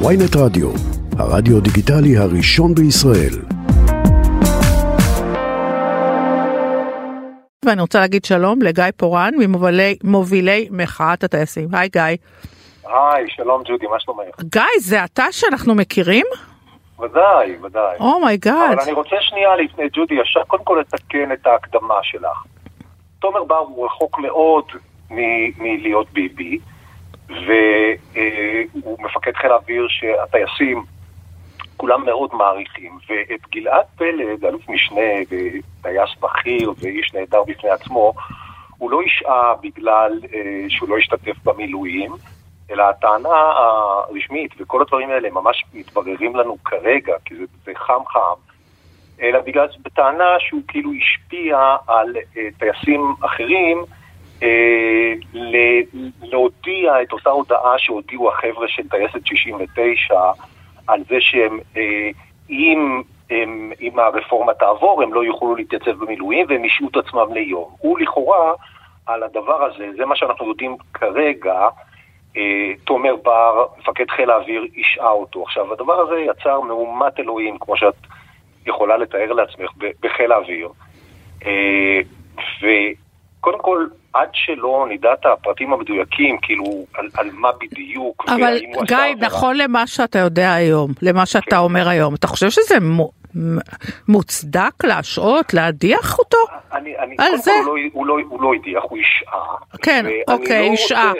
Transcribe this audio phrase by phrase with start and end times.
[0.00, 0.70] ynet רדיו,
[1.18, 3.34] הרדיו דיגיטלי הראשון בישראל.
[7.64, 9.34] ואני רוצה להגיד שלום לגיא פורן
[10.04, 11.68] ממובילי מחאת הטייסים.
[11.72, 12.02] היי גיא.
[12.84, 14.40] היי, שלום ג'ודי, מה שלומך?
[14.40, 16.26] גיא, זה אתה שאנחנו מכירים?
[17.00, 17.96] ודאי, ודאי.
[18.00, 18.72] Oh my God.
[18.72, 22.44] אבל אני רוצה שנייה לפני ג'ודי, ישר קודם כל לתקן את ההקדמה שלך.
[23.18, 24.64] תומר בר הוא רחוק מאוד
[25.58, 26.58] מלהיות ביבי,
[27.28, 30.84] והוא מפקד חיל האוויר שהטייסים
[31.76, 38.12] כולם מאוד מעריכים, ואת גלעד פלד, אלוף משנה וטייס בכיר ואיש נהדר בפני עצמו,
[38.78, 42.12] הוא לא השעה בגלל אה, שהוא לא השתתף במילואים,
[42.70, 48.40] אלא הטענה הרשמית, וכל הדברים האלה ממש מתבררים לנו כרגע, כי זה, זה חם חם,
[49.22, 53.84] אלא בגלל בטענה שהוא כאילו השפיע על אה, טייסים אחרים
[56.22, 60.14] להודיע את אותה הודעה שהודיעו החבר'ה של טייסת 69
[60.86, 62.10] על זה שהם, אה,
[62.50, 67.70] אם, הם, אם הרפורמה תעבור, הם לא יוכלו להתייצב במילואים והם ישעו את עצמם ליום.
[67.78, 68.52] הוא לכאורה,
[69.06, 71.68] על הדבר הזה, זה מה שאנחנו יודעים כרגע,
[72.36, 75.42] אה, תומר בר, מפקד חיל האוויר, השעה אותו.
[75.42, 77.94] עכשיו, הדבר הזה יצר מהומת אלוהים, כמו שאת
[78.66, 79.70] יכולה לתאר לעצמך,
[80.02, 80.68] בחיל האוויר.
[81.46, 82.00] אה,
[83.44, 86.64] וקודם כל, עד שלא נדע את הפרטים המדויקים, כאילו,
[86.94, 91.56] על, על מה בדיוק, אבל גיא, נכון למה שאתה יודע היום, למה שאתה כן.
[91.56, 92.74] אומר היום, אתה חושב שזה
[94.08, 96.38] מוצדק להשעות, להדיח אותו?
[96.72, 97.52] אני, אני, על זה?
[97.64, 99.54] הוא לא, הוא, לא, הוא לא הדיח, הוא השעה.
[99.82, 101.12] כן, אוקיי, לא השעה.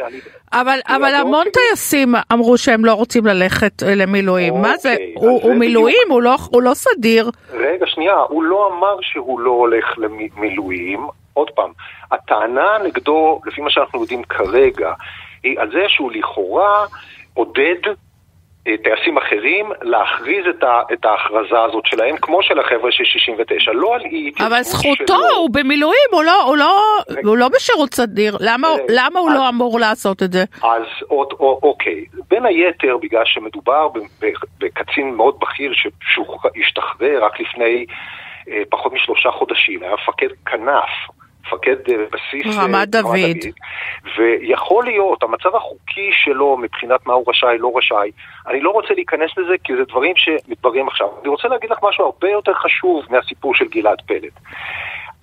[0.52, 1.46] אבל, אבל לא המון.
[1.52, 4.54] טייסים אמרו שהם לא רוצים ללכת אה, למילואים.
[4.54, 4.96] אוקיי, מה זה?
[5.14, 6.06] הוא, הוא מילואים?
[6.10, 7.30] הוא לא, הוא לא סדיר.
[7.52, 11.06] רגע, שנייה, הוא לא אמר שהוא לא הולך למילואים.
[11.32, 11.70] עוד פעם,
[12.12, 14.92] הטענה נגדו, לפי מה שאנחנו יודעים כרגע,
[15.42, 16.86] היא על זה שהוא לכאורה
[17.34, 17.94] עודד
[18.64, 23.94] טייסים אחרים להכריז את, ה, את ההכרזה הזאת שלהם, כמו של החבר'ה של 69, לא
[23.94, 25.36] על אי אבל זכותו, שלו.
[25.38, 26.80] הוא במילואים, הוא לא, הוא לא,
[27.24, 30.44] הוא לא בשירות סדיר, למה, אה, למה הוא לא אז, לא אמור לעשות את זה?
[30.62, 33.88] אז עוד, או, אוקיי, בין היתר בגלל שמדובר
[34.58, 37.86] בקצין מאוד בכיר שהשתחרר רק לפני
[38.48, 40.90] אה, פחות משלושה חודשים, היה מפקד כנף.
[41.46, 43.12] מפקד אה, בסיס רמת אה, דוד.
[43.14, 43.52] דוד.
[44.16, 48.10] ויכול להיות, המצב החוקי שלו מבחינת מה הוא רשאי, לא רשאי,
[48.48, 51.08] אני לא רוצה להיכנס לזה כי זה דברים שמתבררים עכשיו.
[51.20, 54.32] אני רוצה להגיד לך משהו הרבה יותר חשוב מהסיפור של גלעד פלד.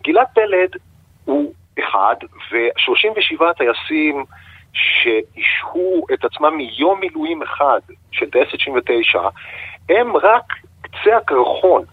[0.03, 0.69] גלעד פלד
[1.25, 2.15] הוא אחד,
[2.51, 4.25] ו-37 טייסים
[4.73, 7.79] שאישרו את עצמם מיום מילואים אחד
[8.11, 9.19] של טייסת 69,
[9.89, 10.43] הם רק
[10.81, 11.83] קצה הקרחון.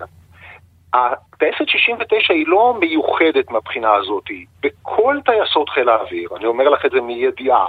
[0.94, 4.24] הטייסת 69 היא לא מיוחדת מהבחינה הזאת.
[4.60, 7.66] בכל טייסות חיל האוויר, אני אומר לך את זה מידיעה,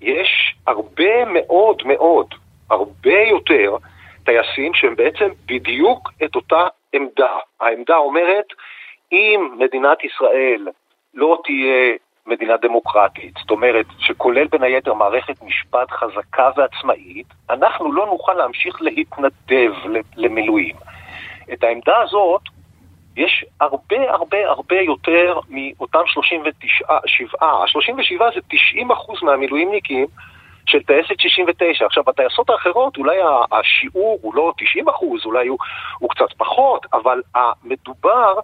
[0.00, 2.26] יש הרבה מאוד מאוד,
[2.70, 3.76] הרבה יותר
[4.24, 7.36] טייסים שהם בעצם בדיוק את אותה עמדה.
[7.60, 8.44] העמדה אומרת,
[9.12, 10.68] אם מדינת ישראל
[11.14, 11.94] לא תהיה
[12.26, 18.82] מדינה דמוקרטית, זאת אומרת, שכולל בין היתר מערכת משפט חזקה ועצמאית, אנחנו לא נוכל להמשיך
[18.82, 19.72] להתנדב
[20.16, 20.76] למילואים.
[21.52, 22.40] את העמדה הזאת
[23.16, 30.06] יש הרבה הרבה הרבה יותר מאותם 39, 7, ה-37 זה 90 אחוז מהמילואימניקים
[30.66, 31.86] של טייסת 69.
[31.86, 33.16] עכשיו, הטייסות האחרות, אולי
[33.52, 35.58] השיעור הוא לא 90 אחוז, אולי הוא,
[35.98, 37.22] הוא קצת פחות, אבל
[37.64, 38.34] מדובר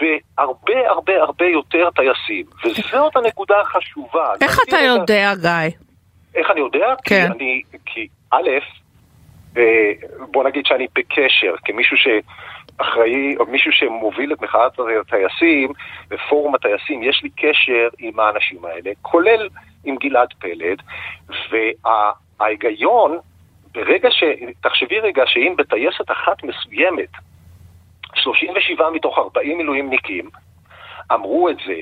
[0.00, 4.32] בהרבה הרבה הרבה יותר טייסים, וזאת הנקודה החשובה.
[4.40, 5.78] איך אתה יודע, גיא?
[6.34, 6.94] איך אני יודע?
[7.04, 7.26] כן.
[7.28, 8.48] כי אני, כי א',
[10.30, 15.72] בוא נגיד שאני בקשר, כמישהו שאחראי, או מישהו שמוביל את מחאת הטייסים,
[16.08, 19.48] בפורום הטייסים, יש לי קשר עם האנשים האלה, כולל
[19.84, 20.82] עם גלעד פלד,
[21.50, 23.18] וההיגיון,
[23.74, 24.24] ברגע ש...
[24.62, 27.10] תחשבי רגע שאם בטייסת אחת מסוימת,
[28.14, 30.30] 37 מתוך 40 מילואימניקים
[31.12, 31.74] אמרו את זה,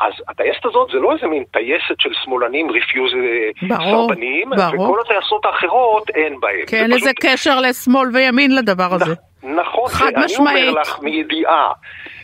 [0.00, 6.10] אז הטייסת הזאת זה לא איזה מין טייסת של שמאלנים, אה, סרבנים, וכל הטייסות האחרות
[6.10, 6.66] אין בהן.
[6.66, 7.32] כן, איזה פשוט...
[7.32, 9.14] קשר לשמאל וימין לדבר הזה.
[9.42, 10.56] נכון, חד משמעית.
[10.56, 11.72] אני אומר לך מידיעה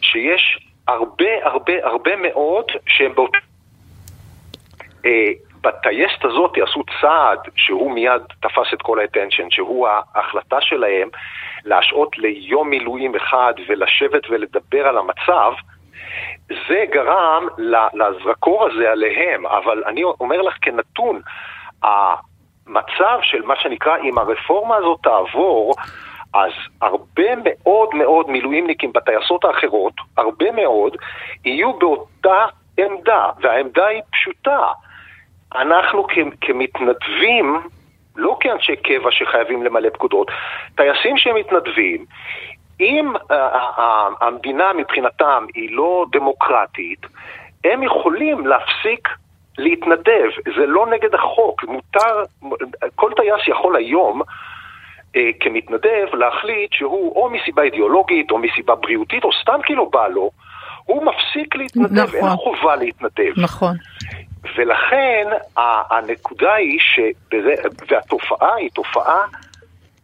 [0.00, 0.58] שיש
[0.88, 3.38] הרבה הרבה הרבה מאוד שהם באותו...
[5.06, 5.31] אה,
[5.61, 11.08] בטייסת הזאת עשו צעד שהוא מיד תפס את כל האטנשן, שהוא ההחלטה שלהם
[11.64, 15.52] להשעות ליום מילואים אחד ולשבת ולדבר על המצב,
[16.48, 17.46] זה גרם
[17.94, 21.20] לזרקור הזה עליהם, אבל אני אומר לך כנתון,
[21.82, 25.75] המצב של מה שנקרא, אם הרפורמה הזאת תעבור,
[26.34, 30.96] אז הרבה מאוד מאוד מילואימניקים בטייסות האחרות, הרבה מאוד,
[31.44, 32.44] יהיו באותה
[32.78, 34.72] עמדה, והעמדה היא פשוטה.
[35.54, 36.06] אנחנו
[36.40, 37.60] כמתנדבים
[38.16, 40.31] לא כאנשי קבע שחייבים למלא פקודות,
[40.75, 42.04] טייסים שמתנדבים,
[42.81, 43.12] אם
[44.20, 47.06] המדינה מבחינתם היא לא דמוקרטית,
[47.64, 49.08] הם יכולים להפסיק
[49.58, 52.23] להתנדב, זה לא נגד החוק, מותר,
[52.94, 54.23] כל טייס יכול היום
[55.17, 60.08] אה, כמתנדב להחליט שהוא או מסיבה אידיאולוגית או מסיבה בריאותית או סתם כי לא בא
[60.08, 60.31] לו,
[60.84, 62.29] הוא מפסיק להתנדב, נכון.
[62.29, 63.32] אין חובה להתנדב.
[63.37, 63.76] נכון.
[64.56, 65.26] ולכן
[65.90, 67.55] הנקודה היא, שבזה,
[67.90, 69.25] והתופעה היא תופעה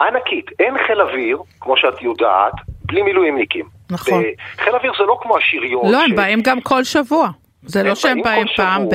[0.03, 0.51] ענקית.
[0.59, 2.53] אין חיל אוויר, כמו שאת יודעת,
[2.85, 3.67] בלי מילואימניקים.
[3.91, 4.23] נכון.
[4.57, 5.93] חיל אוויר זה לא כמו השריון.
[5.93, 6.11] לא, ש...
[6.11, 7.29] הם באים גם כל שבוע.
[7.63, 8.95] זה לא שהם באים פעם ב...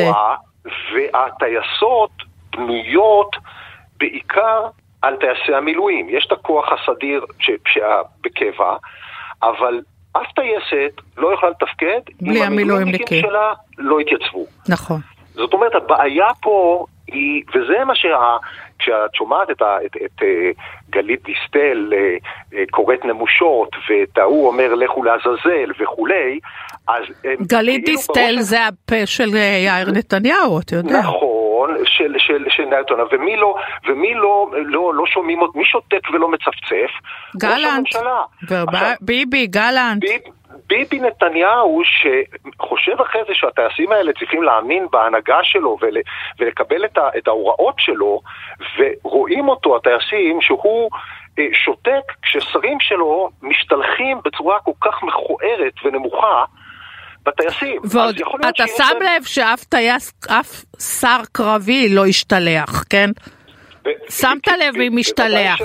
[0.94, 2.12] והטייסות
[2.51, 3.36] בנויות
[3.98, 4.68] בעיקר
[5.01, 6.09] על טייסי המילואים.
[6.09, 7.25] יש את הכוח הסדיר
[8.24, 8.75] בקבע,
[9.44, 9.81] אבל
[10.13, 14.45] אף טייסת לא יכולה לתפקד אם המילואימניקים שלה לא יתייצבו.
[14.69, 15.00] נכון.
[15.38, 18.38] זאת אומרת, הבעיה פה היא, וזה מה שה...
[18.80, 20.51] כשאת שומעת את, ה, את, את אה,
[20.89, 22.16] גלית דיסטל אה,
[22.54, 26.39] אה, קוראת נמושות, ואת ההוא אומר לכו לעזאזל וכולי,
[26.88, 27.04] אז...
[27.42, 28.44] גלית כאילו דיסטל בראש...
[28.44, 29.36] זה הפה של
[29.66, 31.00] יאיר נתניהו, אתה יודע.
[31.00, 33.56] נכון, של, של, של נתניהו, ומי לא,
[33.88, 36.92] ומי לא, לא, לא שומעים עוד, מי שותק ולא מצפצף?
[37.38, 37.88] גלנט.
[39.01, 40.01] ביבי, גלנט.
[40.01, 40.22] ביב,
[40.68, 45.98] ביבי נתניהו, שחושב אחרי זה שהטייסים האלה צריכים להאמין בהנהגה שלו ול,
[46.39, 48.21] ולקבל את, ה, את ההוראות שלו,
[48.77, 50.89] ורואים אותו, הטייסים, שהוא
[51.39, 56.44] אה, שותק כששרים שלו משתלחים בצורה כל כך מכוערת ונמוכה.
[57.25, 57.81] בטייסים.
[57.83, 58.15] ועוד,
[58.50, 60.63] אתה שם לב שאף טייס, אף
[61.00, 63.09] שר קרבי לא השתלח, כן?
[64.09, 65.59] שמת לב מי משתלח,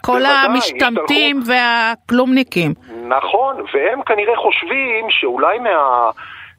[0.00, 2.74] כל המשתמטים והכלומניקים.
[3.08, 6.10] נכון, והם כנראה חושבים שאולי מה...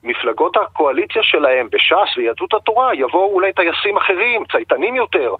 [0.04, 5.36] מפלגות הקואליציה שלהם בש"ס ויהדות התורה יבואו אולי טייסים אחרים, צייתנים יותר,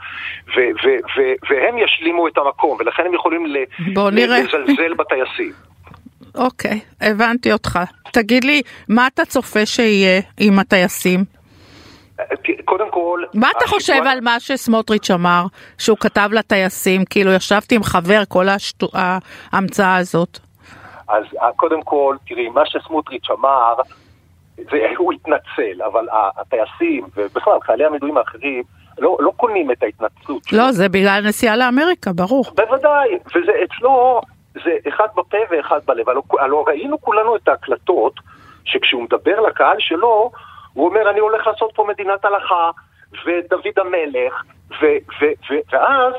[0.48, 3.46] ו- ו- ו- והם ישלימו את המקום, ולכן הם יכולים
[4.12, 5.52] לזלזל בטייסים.
[6.36, 7.80] אוקיי, הבנתי אותך.
[8.12, 11.20] תגיד לי, מה אתה צופה שיהיה עם הטייסים?
[12.66, 13.24] קודם כל...
[13.34, 15.46] מה אתה חושב על מה שסמוטריץ' אמר,
[15.78, 18.46] שהוא כתב לטייסים, כאילו ישבתי עם חבר כל
[19.54, 20.47] ההמצאה הזאת?
[21.08, 23.74] אז אה, קודם כל, תראי, מה שסמוטריץ' אמר,
[24.56, 26.08] זה, הוא התנצל, אבל
[26.38, 28.64] הטייסים, ובכלל חיילי המילואים האחרים,
[29.00, 30.60] לא, לא קונים את ההתנצלות שלו.
[30.60, 32.46] לא, זה בגלל נסיעה לאמריקה, ברור.
[32.56, 34.22] בוודאי, וזה אצלו,
[34.54, 36.10] זה אחד בפה ואחד בלב.
[36.10, 38.14] הלוא, הלוא ראינו כולנו את ההקלטות,
[38.66, 40.32] שכשהוא מדבר לקהל שלו,
[40.74, 42.72] הוא אומר, אני הולך לעשות פה מדינת הלכה,
[43.26, 44.44] ודוד המלך,
[44.82, 44.86] ו,
[45.22, 46.14] ו, ו, ואז,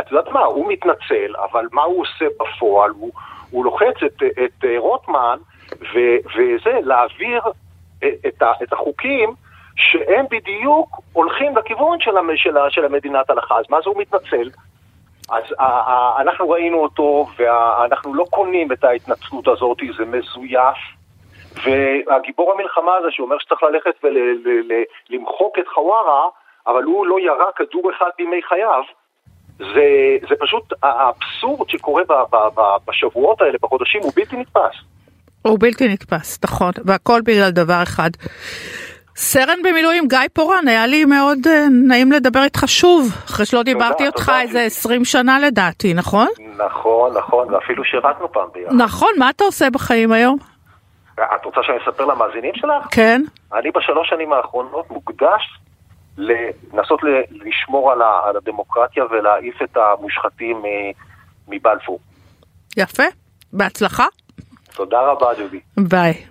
[0.00, 2.90] את יודעת מה, הוא מתנצל, אבל מה הוא עושה בפועל?
[2.90, 3.12] הוא,
[3.50, 5.38] הוא לוחץ את, את רוטמן,
[5.80, 5.98] ו,
[6.36, 7.42] וזה, להעביר
[7.98, 9.34] את, ה, את החוקים
[9.76, 13.58] שהם בדיוק הולכים לכיוון של, של, של המדינת הלכה.
[13.58, 14.50] אז מה זה הוא מתנצל?
[15.30, 20.76] אז ה, ה, אנחנו ראינו אותו, ואנחנו לא קונים את ההתנצלות הזאת, זה מזויף.
[21.64, 26.28] והגיבור המלחמה הזה שאומר שצריך ללכת ולמחוק את חווארה,
[26.66, 28.82] אבל הוא לא ירה כדור אחד בימי חייו,
[29.58, 34.74] זה, זה פשוט האבסורד שקורה ב, ב, ב, בשבועות האלה, בחודשים, הוא בלתי נתפס.
[35.42, 38.10] הוא בלתי נתפס, נכון, והכל בגלל דבר אחד.
[39.16, 41.48] סרן במילואים גיא פורן, היה לי מאוד uh,
[41.88, 46.28] נעים לדבר איתך שוב, אחרי שלא דיברתי אותך איזה 20 שנה לדעתי, נכון?
[46.56, 48.74] נכון, נכון, ואפילו שירתנו פעם ביחד.
[48.74, 50.38] נכון, מה אתה עושה בחיים היום?
[51.14, 52.86] את רוצה שאני אספר למאזינים שלך?
[52.90, 53.22] כן.
[53.52, 55.58] אני בשלוש שנים האחרונות מוקדש
[56.18, 60.62] לנסות לשמור על, הדמוקרטיה ולהעיף את המושחתים
[61.48, 61.98] מבלפור.
[62.76, 63.02] יפה,
[63.52, 64.06] בהצלחה.
[64.74, 65.60] תודה רבה, ג'ודי.
[65.76, 66.26] ביי.